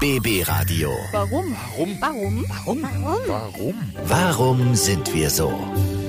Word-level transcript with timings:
BB 0.00 0.46
Radio. 0.46 0.90
Warum? 1.10 1.56
Warum? 1.76 1.98
Warum? 1.98 2.44
Warum? 2.64 2.82
Warum? 3.26 3.74
Warum 4.04 4.74
sind 4.76 5.12
wir 5.12 5.28
so? 5.28 5.52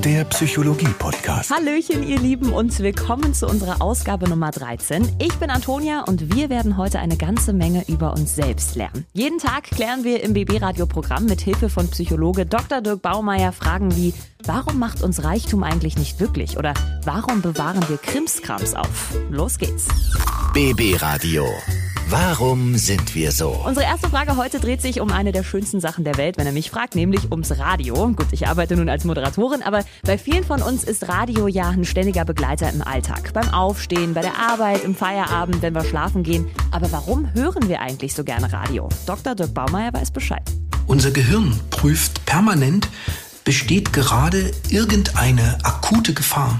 Der 0.03 0.25
Psychologie-Podcast. 0.25 1.49
Hallöchen, 1.49 2.07
ihr 2.07 2.19
Lieben, 2.19 2.53
und 2.53 2.77
willkommen 2.81 3.33
zu 3.33 3.47
unserer 3.47 3.81
Ausgabe 3.81 4.29
Nummer 4.29 4.51
13. 4.51 5.15
Ich 5.17 5.33
bin 5.39 5.49
Antonia 5.49 6.03
und 6.03 6.35
wir 6.35 6.51
werden 6.51 6.77
heute 6.77 6.99
eine 6.99 7.17
ganze 7.17 7.51
Menge 7.51 7.83
über 7.87 8.13
uns 8.13 8.35
selbst 8.35 8.75
lernen. 8.75 9.07
Jeden 9.13 9.39
Tag 9.39 9.63
klären 9.63 10.03
wir 10.03 10.21
im 10.21 10.33
BB-Radio-Programm 10.33 11.25
mit 11.25 11.41
Hilfe 11.41 11.69
von 11.69 11.89
Psychologe 11.89 12.45
Dr. 12.45 12.81
Dirk 12.81 13.01
Baumeier 13.01 13.51
Fragen 13.53 13.95
wie, 13.95 14.13
warum 14.45 14.77
macht 14.77 15.01
uns 15.01 15.23
Reichtum 15.23 15.63
eigentlich 15.63 15.97
nicht 15.97 16.19
glücklich? 16.19 16.59
Oder 16.59 16.75
warum 17.05 17.41
bewahren 17.41 17.83
wir 17.89 17.97
Krimskrams 17.97 18.75
auf? 18.75 19.15
Los 19.31 19.57
geht's. 19.57 19.87
BB 20.53 21.01
Radio. 21.01 21.47
Warum 22.11 22.75
sind 22.75 23.13
wir 23.13 23.31
so? 23.31 23.49
Unsere 23.49 23.85
erste 23.85 24.09
Frage 24.09 24.35
heute 24.35 24.59
dreht 24.59 24.81
sich 24.81 24.99
um 24.99 25.11
eine 25.11 25.31
der 25.31 25.43
schönsten 25.43 25.79
Sachen 25.79 26.03
der 26.03 26.17
Welt, 26.17 26.39
wenn 26.39 26.47
er 26.47 26.51
mich 26.51 26.71
fragt, 26.71 26.95
nämlich 26.95 27.29
ums 27.29 27.55
Radio. 27.59 27.93
Gut, 28.13 28.25
ich 28.31 28.47
arbeite 28.47 28.75
nun 28.75 28.89
als 28.89 29.03
Moderatorin, 29.03 29.61
aber 29.61 29.85
bei 30.01 30.17
vielen 30.17 30.43
von 30.43 30.63
uns 30.63 30.83
ist 30.83 31.07
Radio 31.07 31.47
ja 31.47 31.69
ein 31.69 31.85
ständiger 31.85 32.25
Begleiter 32.25 32.67
im 32.73 32.81
Alltag. 32.81 33.31
Beim 33.33 33.49
Aufstehen, 33.53 34.15
bei 34.15 34.21
der 34.21 34.39
Arbeit, 34.39 34.83
im 34.83 34.95
Feierabend, 34.95 35.61
wenn 35.61 35.75
wir 35.75 35.83
schlafen 35.83 36.23
gehen. 36.23 36.47
Aber 36.71 36.91
warum 36.91 37.31
hören 37.35 37.69
wir 37.69 37.79
eigentlich 37.79 38.15
so 38.15 38.23
gerne 38.23 38.51
Radio? 38.51 38.89
Dr. 39.05 39.35
Dirk 39.35 39.53
Baumeier 39.53 39.93
weiß 39.93 40.09
Bescheid. 40.09 40.41
Unser 40.87 41.11
Gehirn 41.11 41.59
prüft 41.69 42.25
permanent, 42.25 42.89
besteht 43.43 43.93
gerade 43.93 44.51
irgendeine 44.69 45.59
akute 45.61 46.15
Gefahr 46.15 46.59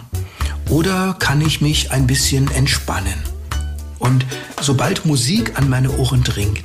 oder 0.69 1.15
kann 1.17 1.41
ich 1.41 1.59
mich 1.59 1.89
ein 1.89 2.05
bisschen 2.05 2.51
entspannen. 2.51 3.15
Und 3.97 4.25
sobald 4.61 5.05
Musik 5.05 5.57
an 5.57 5.69
meine 5.69 5.91
Ohren 5.97 6.23
dringt 6.23 6.63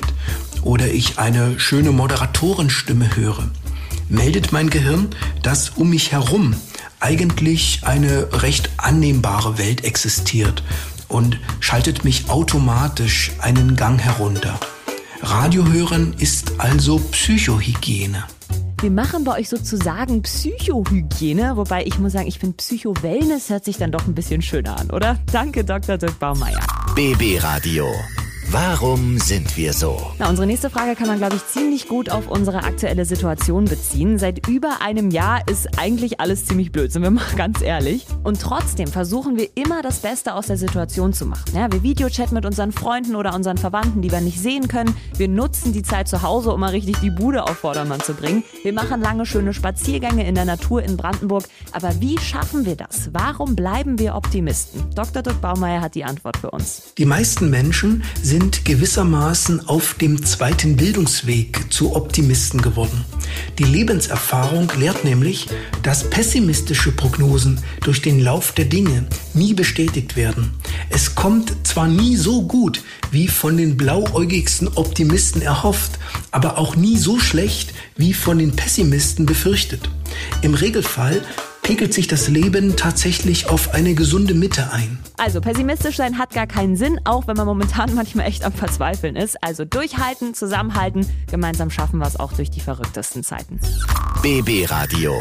oder 0.63 0.89
ich 0.89 1.19
eine 1.19 1.59
schöne 1.59 1.93
Moderatorenstimme 1.93 3.17
höre, 3.17 3.49
meldet 4.09 4.53
mein 4.53 4.71
Gehirn, 4.71 5.09
dass 5.43 5.71
um 5.71 5.91
mich 5.91 6.13
herum 6.13 6.55
eigentlich 7.01 7.81
eine 7.83 8.43
recht 8.43 8.71
annehmbare 8.79 9.59
Welt 9.59 9.85
existiert 9.85 10.63
und 11.09 11.39
schaltet 11.61 12.05
mich 12.05 12.31
automatisch 12.31 13.33
einen 13.41 13.77
Gang 13.77 14.01
herunter. 14.01 14.59
Radio 15.23 15.67
hören 15.67 16.15
ist 16.19 16.53
also 16.59 16.99
Psychohygiene. 16.99 18.25
Wir 18.81 18.91
machen 18.91 19.25
bei 19.25 19.39
euch 19.39 19.49
sozusagen 19.49 20.21
Psychohygiene, 20.23 21.57
wobei 21.57 21.87
ich 21.87 21.99
muss 21.99 22.13
sagen, 22.13 22.27
ich 22.27 22.39
finde 22.39 22.57
Psycho-Wellness 22.57 23.49
hört 23.49 23.65
sich 23.65 23.79
dann 23.79 23.93
doch 23.93 24.07
ein 24.07 24.15
bisschen 24.15 24.43
schöner 24.43 24.79
an, 24.79 24.91
oder? 24.91 25.19
Danke, 25.33 25.65
Dr. 25.65 25.97
Dirk 25.97 26.19
Baumeier. 26.19 26.61
BB 26.95 27.41
Radio. 27.41 28.14
Warum 28.55 29.19
sind 29.19 29.57
wir 29.57 29.73
so? 29.73 30.13
Na, 30.21 30.29
unsere 30.29 30.47
nächste 30.47 30.71
Frage 30.71 30.95
kann 30.95 31.09
man, 31.09 31.19
glaube 31.19 31.35
ich, 31.35 31.45
ziemlich 31.45 31.89
gut 31.89 32.09
auf 32.09 32.29
unsere 32.29 32.59
aktuelle 32.59 33.05
Situation 33.05 33.65
beziehen. 33.65 34.17
Seit 34.17 34.47
über 34.47 34.81
einem 34.81 35.11
Jahr 35.11 35.41
ist 35.49 35.77
eigentlich 35.77 36.21
alles 36.21 36.47
ziemlich 36.47 36.71
blöd, 36.71 36.93
sind 36.93 37.03
wir 37.03 37.11
mal 37.11 37.25
ganz 37.37 37.63
ehrlich. 37.63 38.07
Und 38.23 38.41
trotzdem 38.41 38.87
versuchen 38.87 39.37
wir 39.37 39.49
immer 39.57 39.83
das 39.83 39.99
Beste 39.99 40.35
aus 40.35 40.47
der 40.47 40.57
Situation 40.57 41.13
zu 41.13 41.27
machen. 41.27 41.51
Ja, 41.53 41.73
wir 41.73 41.83
Videochatten 41.83 42.33
mit 42.33 42.47
unseren 42.47 42.71
Freunden 42.71 43.17
oder 43.17 43.35
unseren 43.35 43.59
Verwandten, 43.59 44.03
die 44.03 44.13
wir 44.13 44.21
nicht 44.21 44.39
sehen 44.39 44.69
können. 44.69 44.95
Wir 45.17 45.27
nutzen 45.27 45.73
die 45.73 45.83
Zeit 45.83 46.07
zu 46.07 46.23
Hause, 46.23 46.53
um 46.53 46.61
mal 46.61 46.71
richtig 46.71 46.99
die 47.01 47.11
Bude 47.11 47.43
auf 47.43 47.59
Vordermann 47.59 48.03
zu 48.03 48.15
bringen. 48.15 48.45
Wir 48.63 48.73
machen 48.73 49.01
lange, 49.01 49.27
schöne 49.27 49.53
Spaziergänge 49.53 50.29
in 50.29 50.37
der 50.37 50.45
Natur 50.45 50.81
in 50.85 50.97
Brandenburg. 50.97 51.43
Aber 51.73 52.01
wie 52.01 52.21
schaffen 52.21 52.67
wir 52.67 52.77
das? 52.77 53.11
Warum 53.13 53.57
bleiben 53.57 53.99
wir 53.99 54.15
Optimisten? 54.15 54.81
Dr. 54.95 55.23
Dirk 55.23 55.41
Baumeier 55.41 55.81
hat 55.81 55.97
die 55.97 56.05
Antwort 56.05 56.37
für 56.37 56.53
uns. 56.53 56.95
Die 56.97 57.05
meisten 57.05 57.51
Menschen 57.51 58.05
sind 58.23 58.44
gewissermaßen 58.51 59.69
auf 59.69 59.95
dem 59.95 60.25
zweiten 60.25 60.77
Bildungsweg 60.77 61.73
zu 61.73 61.97
Optimisten 61.97 62.61
geworden. 62.61 63.05
Die 63.59 63.65
Lebenserfahrung 63.65 64.71
lehrt 64.79 65.05
nämlich, 65.05 65.47
dass 65.83 66.11
pessimistische 66.11 66.93
Prognosen 66.93 67.61
durch 67.83 68.03
den 68.03 68.21
Lauf 68.21 68.53
der 68.53 68.67
Dinge 68.67 69.07
nie 69.33 69.55
bestätigt 69.55 70.17
werden. 70.17 70.53
Es 70.91 71.15
kommt 71.15 71.55
zwar 71.67 71.89
nie 71.89 72.17
so 72.17 72.43
gut, 72.43 72.83
wie 73.11 73.29
von 73.29 73.57
den 73.57 73.77
blauäugigsten 73.77 74.69
Optimisten 74.75 75.41
erhofft, 75.41 75.99
aber 76.31 76.59
auch 76.59 76.77
nie 76.77 76.99
so 76.99 77.19
schlecht, 77.19 77.73
wie 77.97 78.13
von 78.13 78.39
den 78.39 78.53
Pessimisten 78.53 79.27
befürchtet. 79.27 79.89
Im 80.43 80.55
Regelfall 80.55 81.23
pegelt 81.65 81.95
sich 81.95 82.07
das 82.07 82.29
Leben 82.29 82.77
tatsächlich 82.77 83.49
auf 83.49 83.73
eine 83.73 83.95
gesunde 83.95 84.35
Mitte 84.35 84.71
ein. 84.71 84.99
Also 85.17 85.41
pessimistisch 85.41 85.97
sein 85.97 86.19
hat 86.19 86.31
gar 86.35 86.47
keinen 86.47 86.77
Sinn, 86.77 87.01
auch 87.05 87.27
wenn 87.27 87.37
man 87.37 87.47
momentan 87.47 87.95
manchmal 87.95 88.27
echt 88.27 88.45
am 88.45 88.53
Verzweifeln 88.53 89.17
ist. 89.17 89.43
Also 89.43 89.65
durchhalten, 89.65 90.35
zusammenhalten, 90.35 91.07
gemeinsam 91.29 91.71
schaffen 91.71 91.99
wir 91.99 92.07
es 92.07 92.21
auch 92.21 92.33
durch 92.35 92.51
die 92.51 92.61
verrücktesten 92.61 93.25
Zeiten. 93.25 93.59
BB 94.23 94.71
Radio. 94.71 95.15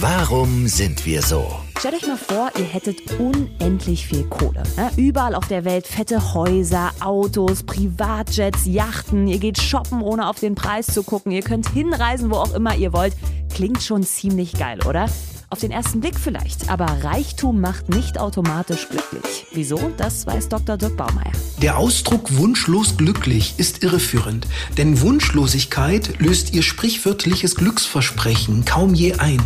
Warum 0.00 0.66
sind 0.66 1.06
wir 1.06 1.22
so? 1.22 1.46
Stellt 1.78 1.94
euch 1.94 2.06
mal 2.06 2.18
vor, 2.18 2.50
ihr 2.58 2.64
hättet 2.64 2.98
unendlich 3.18 4.06
viel 4.06 4.24
Kohle. 4.24 4.64
Ja, 4.76 4.90
überall 4.96 5.34
auf 5.34 5.46
der 5.46 5.64
Welt 5.64 5.86
fette 5.86 6.34
Häuser, 6.34 6.90
Autos, 7.00 7.62
Privatjets, 7.62 8.66
Yachten. 8.66 9.28
Ihr 9.28 9.38
geht 9.38 9.58
shoppen, 9.58 10.02
ohne 10.02 10.28
auf 10.28 10.40
den 10.40 10.56
Preis 10.56 10.86
zu 10.86 11.04
gucken. 11.04 11.30
Ihr 11.30 11.42
könnt 11.42 11.70
hinreisen, 11.70 12.30
wo 12.30 12.36
auch 12.36 12.54
immer 12.54 12.74
ihr 12.74 12.92
wollt. 12.92 13.14
Klingt 13.54 13.82
schon 13.82 14.02
ziemlich 14.02 14.52
geil, 14.54 14.80
oder? 14.84 15.08
Auf 15.48 15.60
den 15.60 15.70
ersten 15.70 16.00
Blick 16.00 16.18
vielleicht, 16.18 16.70
aber 16.70 16.86
Reichtum 17.04 17.60
macht 17.60 17.88
nicht 17.88 18.18
automatisch 18.18 18.88
glücklich. 18.88 19.46
Wieso? 19.52 19.92
Das 19.96 20.26
weiß 20.26 20.48
Dr. 20.48 20.76
Dirk 20.76 20.96
Baumeier. 20.96 21.30
Der 21.62 21.78
Ausdruck 21.78 22.36
wunschlos 22.36 22.96
glücklich 22.96 23.54
ist 23.56 23.84
irreführend, 23.84 24.48
denn 24.76 25.00
Wunschlosigkeit 25.00 26.20
löst 26.20 26.52
ihr 26.52 26.62
sprichwörtliches 26.62 27.54
Glücksversprechen 27.54 28.64
kaum 28.64 28.92
je 28.94 29.14
ein. 29.14 29.40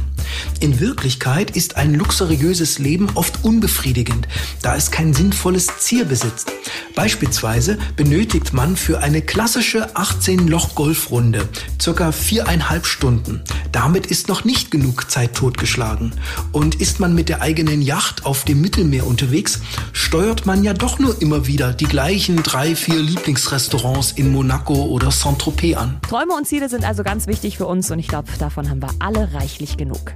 In 0.61 0.81
Wirklichkeit 0.81 1.51
ist 1.51 1.77
ein 1.77 1.95
luxuriöses 1.95 2.79
Leben 2.79 3.09
oft 3.15 3.45
unbefriedigend, 3.45 4.27
da 4.63 4.77
es 4.77 4.91
kein 4.91 5.13
sinnvolles 5.13 5.67
Ziel 5.81 6.07
besitzt. 6.07 6.51
Beispielsweise 6.95 7.79
benötigt 7.97 8.55
man 8.55 8.77
für 8.77 9.01
eine 9.01 9.21
klassische 9.21 9.95
18-Loch-Golfrunde 9.97 11.47
circa 11.81 12.11
viereinhalb 12.11 12.87
Stunden. 12.87 13.43
Damit 13.73 14.07
ist 14.07 14.29
noch 14.29 14.45
nicht 14.45 14.71
genug 14.71 15.11
Zeit 15.11 15.35
totgeschlagen. 15.35 16.13
Und 16.53 16.81
ist 16.81 17.01
man 17.01 17.15
mit 17.15 17.29
der 17.29 17.41
eigenen 17.41 17.83
Yacht 17.83 18.27
auf 18.27 18.45
dem 18.45 18.61
Mittelmeer 18.61 19.07
unterwegs, 19.07 19.61
steuert 19.93 20.47
man 20.47 20.65
ja 20.65 20.75
doch 20.75 20.99
nur 20.99 21.21
immer 21.23 21.47
wieder 21.47 21.73
die 21.73 21.85
gleichen 21.85 22.43
drei, 22.43 22.75
vier 22.75 22.99
Lieblingsrestaurants 22.99 24.13
in 24.13 24.33
Monaco 24.33 24.87
oder 24.87 25.11
Saint-Tropez 25.11 25.77
an. 25.77 26.01
Träume 26.09 26.35
und 26.35 26.47
Ziele 26.47 26.69
sind 26.69 26.85
also 26.85 27.03
ganz 27.03 27.27
wichtig 27.27 27.57
für 27.57 27.67
uns 27.67 27.91
und 27.91 27.99
ich 27.99 28.09
glaube, 28.09 28.29
davon 28.39 28.69
haben 28.69 28.83
wir 28.83 28.91
alle 28.99 29.33
reichlich 29.35 29.77
genug. 29.77 30.13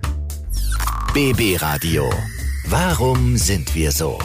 BB 1.13 1.63
Radio. 1.63 2.11
Warum 2.67 3.37
sind 3.37 3.75
wir 3.75 3.93
so? 3.93 4.19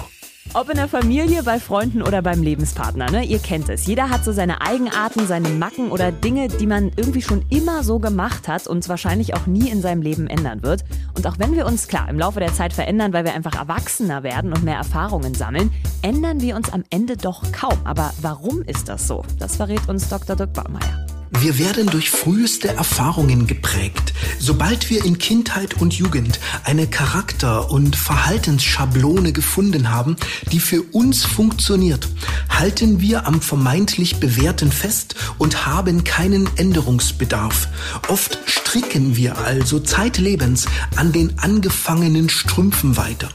Ob 0.55 0.67
in 0.69 0.77
der 0.77 0.87
Familie, 0.87 1.43
bei 1.43 1.59
Freunden 1.59 2.01
oder 2.01 2.23
beim 2.23 2.41
Lebenspartner, 2.41 3.11
ne? 3.11 3.23
Ihr 3.23 3.37
kennt 3.37 3.69
es. 3.69 3.85
Jeder 3.85 4.09
hat 4.09 4.25
so 4.25 4.31
seine 4.31 4.61
Eigenarten, 4.61 5.27
seine 5.27 5.49
Macken 5.49 5.91
oder 5.91 6.11
Dinge, 6.11 6.47
die 6.47 6.65
man 6.65 6.91
irgendwie 6.95 7.21
schon 7.21 7.45
immer 7.49 7.83
so 7.83 7.99
gemacht 7.99 8.47
hat 8.47 8.65
und 8.65 8.89
wahrscheinlich 8.89 9.35
auch 9.35 9.45
nie 9.45 9.69
in 9.69 9.83
seinem 9.83 10.01
Leben 10.01 10.25
ändern 10.25 10.63
wird. 10.63 10.83
Und 11.15 11.27
auch 11.27 11.37
wenn 11.37 11.55
wir 11.55 11.67
uns 11.67 11.87
klar 11.87 12.09
im 12.09 12.17
Laufe 12.17 12.39
der 12.39 12.51
Zeit 12.51 12.73
verändern, 12.73 13.13
weil 13.13 13.25
wir 13.25 13.35
einfach 13.35 13.53
erwachsener 13.53 14.23
werden 14.23 14.51
und 14.51 14.63
mehr 14.63 14.77
Erfahrungen 14.77 15.35
sammeln, 15.35 15.71
ändern 16.01 16.41
wir 16.41 16.55
uns 16.55 16.73
am 16.73 16.83
Ende 16.89 17.15
doch 17.15 17.43
kaum. 17.51 17.77
Aber 17.83 18.11
warum 18.21 18.63
ist 18.63 18.89
das 18.89 19.07
so? 19.07 19.23
Das 19.37 19.57
verrät 19.57 19.87
uns 19.87 20.09
Dr. 20.09 20.35
Dirk 20.35 20.53
Baumeier. 20.53 21.08
Wir 21.31 21.59
werden 21.59 21.87
durch 21.87 22.09
früheste 22.09 22.69
Erfahrungen 22.69 23.45
geprägt. 23.45 24.13
Sobald 24.39 24.89
wir 24.89 25.05
in 25.05 25.19
Kindheit 25.19 25.75
und 25.79 25.93
Jugend 25.93 26.39
eine 26.63 26.87
Charakter- 26.87 27.69
und 27.71 27.95
Verhaltensschablone 27.95 29.31
gefunden 29.31 29.91
haben, 29.91 30.15
die 30.51 30.59
für 30.59 30.81
uns 30.81 31.23
funktioniert, 31.23 32.07
halten 32.49 32.99
wir 32.99 33.27
am 33.27 33.41
vermeintlich 33.41 34.19
Bewährten 34.19 34.71
fest 34.71 35.15
und 35.37 35.65
haben 35.65 36.03
keinen 36.03 36.49
Änderungsbedarf. 36.57 37.67
Oft 38.07 38.39
stricken 38.45 39.15
wir 39.15 39.37
also 39.37 39.79
zeitlebens 39.79 40.65
an 40.95 41.11
den 41.11 41.37
angefangenen 41.39 42.29
Strümpfen 42.29 42.97
weiter. 42.97 43.29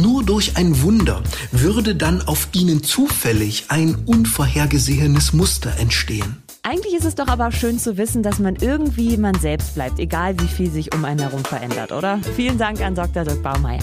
Nur 0.00 0.22
durch 0.22 0.56
ein 0.56 0.82
Wunder 0.82 1.22
würde 1.50 1.94
dann 1.94 2.22
auf 2.22 2.48
ihnen 2.52 2.84
zufällig 2.84 3.64
ein 3.68 3.94
unvorhergesehenes 4.06 5.32
Muster 5.32 5.76
entstehen. 5.78 6.36
Eigentlich 6.70 6.92
ist 6.92 7.06
es 7.06 7.14
doch 7.14 7.28
aber 7.28 7.50
schön 7.50 7.78
zu 7.78 7.96
wissen, 7.96 8.22
dass 8.22 8.40
man 8.40 8.54
irgendwie 8.56 9.16
man 9.16 9.34
selbst 9.36 9.74
bleibt, 9.74 9.98
egal 9.98 10.38
wie 10.38 10.48
viel 10.48 10.70
sich 10.70 10.94
um 10.94 11.02
einen 11.06 11.18
herum 11.18 11.42
verändert, 11.42 11.92
oder? 11.92 12.20
Vielen 12.36 12.58
Dank 12.58 12.82
an 12.82 12.94
Dr. 12.94 13.24
Dirk 13.24 13.42
Baumeier. 13.42 13.80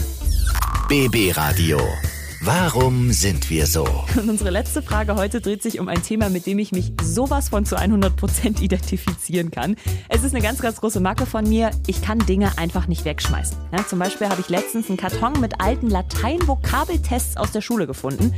BB 0.88 1.36
Radio. 1.36 1.80
Warum 2.42 3.12
sind 3.12 3.50
wir 3.50 3.66
so? 3.66 3.88
Und 4.16 4.30
unsere 4.30 4.52
letzte 4.52 4.84
Frage 4.84 5.16
heute 5.16 5.42
dreht 5.42 5.64
sich 5.64 5.80
um 5.80 5.88
ein 5.88 6.04
Thema, 6.04 6.30
mit 6.30 6.46
dem 6.46 6.60
ich 6.60 6.72
mich 6.74 6.94
sowas 7.02 7.50
von 7.50 7.66
zu 7.66 7.76
100% 7.76 8.62
identifizieren 8.62 9.50
kann. 9.50 9.78
Es 10.10 10.24
ist 10.24 10.36
eine 10.36 10.44
ganz, 10.44 10.60
ganz 10.60 10.80
große 10.80 11.00
Macke 11.00 11.26
von 11.26 11.50
mir. 11.50 11.72
Ich 11.88 12.04
kann 12.04 12.20
Dinge 12.20 12.56
einfach 12.60 12.86
nicht 12.86 13.04
wegschmeißen. 13.04 13.58
Ja, 13.76 13.88
zum 13.88 13.98
Beispiel 13.98 14.30
habe 14.30 14.42
ich 14.42 14.50
letztens 14.50 14.90
einen 14.90 14.98
Karton 14.98 15.42
mit 15.42 15.60
alten 15.60 15.90
Latein-Vokabeltests 15.90 17.36
aus 17.36 17.52
der 17.52 17.62
Schule 17.62 17.88
gefunden. 17.88 18.32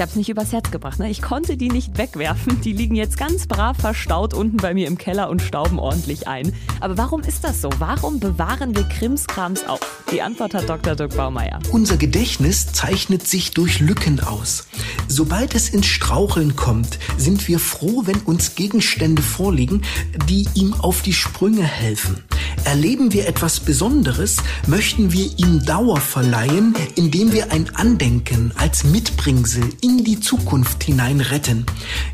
Ich 0.00 0.02
habe 0.02 0.12
es 0.12 0.16
nicht 0.16 0.30
übers 0.30 0.52
Herz 0.52 0.70
gebracht. 0.70 0.98
Ne? 0.98 1.10
Ich 1.10 1.20
konnte 1.20 1.58
die 1.58 1.68
nicht 1.68 1.98
wegwerfen. 1.98 2.62
Die 2.62 2.72
liegen 2.72 2.94
jetzt 2.94 3.18
ganz 3.18 3.46
brav 3.46 3.76
verstaut 3.76 4.32
unten 4.32 4.56
bei 4.56 4.72
mir 4.72 4.86
im 4.86 4.96
Keller 4.96 5.28
und 5.28 5.42
stauben 5.42 5.78
ordentlich 5.78 6.26
ein. 6.26 6.54
Aber 6.80 6.96
warum 6.96 7.20
ist 7.20 7.44
das 7.44 7.60
so? 7.60 7.68
Warum 7.80 8.18
bewahren 8.18 8.74
wir 8.74 8.84
Krimskrams 8.84 9.68
auf? 9.68 10.02
Die 10.10 10.22
Antwort 10.22 10.54
hat 10.54 10.70
Dr. 10.70 10.96
Dirk 10.96 11.14
Baumeier. 11.14 11.58
Unser 11.70 11.98
Gedächtnis 11.98 12.72
zeichnet 12.72 13.28
sich 13.28 13.50
durch 13.50 13.80
Lücken 13.80 14.20
aus. 14.20 14.68
Sobald 15.06 15.54
es 15.54 15.68
ins 15.68 15.84
Straucheln 15.84 16.56
kommt, 16.56 16.98
sind 17.18 17.46
wir 17.46 17.58
froh, 17.58 18.04
wenn 18.06 18.20
uns 18.20 18.54
Gegenstände 18.54 19.20
vorliegen, 19.20 19.82
die 20.30 20.48
ihm 20.54 20.72
auf 20.72 21.02
die 21.02 21.12
Sprünge 21.12 21.62
helfen. 21.62 22.24
Erleben 22.64 23.12
wir 23.12 23.26
etwas 23.26 23.58
Besonderes, 23.58 24.36
möchten 24.66 25.12
wir 25.12 25.30
ihm 25.38 25.64
Dauer 25.64 25.96
verleihen, 25.96 26.74
indem 26.94 27.32
wir 27.32 27.50
ein 27.52 27.74
Andenken 27.74 28.52
als 28.56 28.84
Mitbringsel 28.84 29.64
in 29.80 30.04
die 30.04 30.20
Zukunft 30.20 30.84
hinein 30.84 31.20
retten. 31.20 31.64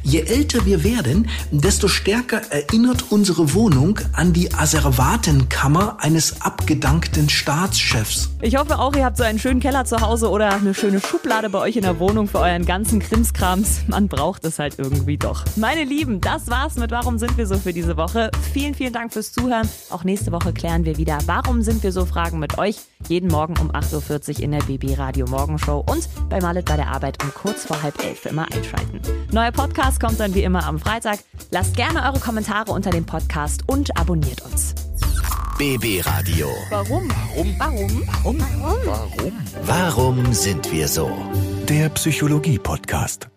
Je 0.03 0.21
älter 0.21 0.65
wir 0.65 0.85
werden, 0.85 1.29
desto 1.51 1.89
stärker 1.89 2.41
erinnert 2.51 3.07
unsere 3.11 3.55
Wohnung 3.55 3.99
an 4.13 4.33
die 4.33 4.55
Asservatenkammer 4.55 5.99
eines 6.01 6.41
abgedankten 6.41 7.29
Staatschefs. 7.29 8.31
Ich 8.41 8.57
hoffe 8.57 8.79
auch, 8.79 8.95
ihr 8.95 9.05
habt 9.05 9.17
so 9.17 9.25
einen 9.25 9.41
schönen 9.41 9.61
Keller 9.61 9.85
zu 9.85 10.01
Hause 10.01 10.31
oder 10.31 10.55
eine 10.55 10.75
schöne 10.75 11.01
Schublade 11.01 11.51
bei 11.51 11.59
euch 11.59 11.77
in 11.77 11.83
der 11.83 11.99
Wohnung 11.99 12.29
für 12.29 12.39
euren 12.39 12.65
ganzen 12.65 13.01
Krimskrams. 13.01 13.81
Man 13.89 14.09
braucht 14.09 14.45
es 14.45 14.59
halt 14.59 14.79
irgendwie 14.79 15.19
doch. 15.19 15.45
Meine 15.57 15.85
Lieben, 15.85 16.21
das 16.21 16.49
war's 16.49 16.77
mit 16.77 16.93
Warum 16.93 17.19
sind 17.19 17.37
wir 17.37 17.47
so 17.47 17.59
für 17.59 17.73
diese 17.73 17.97
Woche. 17.97 18.31
Vielen, 18.53 18.75
vielen 18.75 18.93
Dank 18.93 19.13
fürs 19.13 19.33
Zuhören. 19.33 19.69
Auch 19.91 20.05
nächste 20.05 20.33
Woche 20.33 20.36
klären 20.39 20.85
wir 20.85 20.97
wieder, 20.97 21.19
warum 21.27 21.63
sind 21.63 21.83
wir 21.83 21.93
so 21.93 22.07
Fragen 22.07 22.39
mit 22.39 22.59
euch. 22.59 22.77
Jeden 23.09 23.29
Morgen 23.29 23.55
um 23.59 23.71
8.40 23.71 24.37
Uhr 24.37 24.43
in 24.43 24.53
der 24.53 24.63
BB 24.63 24.99
Radio 24.99 25.27
Morgenshow 25.27 25.85
und 25.89 26.09
bei 26.29 26.41
Malet 26.41 26.65
bei 26.65 26.77
der 26.77 26.89
Arbeit 26.89 27.23
um 27.23 27.33
kurz 27.35 27.65
vor 27.65 27.83
halb 27.83 28.03
elf 28.03 28.27
immer 28.27 28.47
einschalten. 28.53 29.01
Neuer 29.33 29.53
Podcast 29.53 30.01
kommt 30.01 30.21
dann 30.21 30.35
wie 30.35 30.43
immer 30.43 30.65
am 30.67 30.79
Freitag. 30.79 31.21
Lasst 31.51 31.77
gerne 31.77 32.03
eure 32.05 32.21
Kommentare 32.21 32.73
unter 32.73 32.91
dem 32.91 33.05
Podcast 33.05 33.63
und 33.67 33.97
abonniert 33.99 34.43
uns. 34.43 34.75
BB 35.59 36.03
Radio. 36.05 36.49
Warum? 36.71 37.09
Warum? 37.59 37.59
Warum? 37.59 38.05
Warum? 38.25 38.79
Warum? 38.85 39.33
Warum 39.63 40.33
sind 40.35 40.71
wir 40.71 40.87
so? 40.87 41.11
Der 41.69 41.89
Psychologie-Podcast. 41.89 43.29